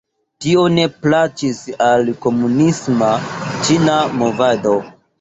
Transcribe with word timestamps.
Tio 0.45 0.63
ne 0.77 0.85
plaĉis 1.03 1.59
al 1.89 2.11
komunisma 2.25 3.13
ĉina 3.47 4.03
movado. 4.25 4.79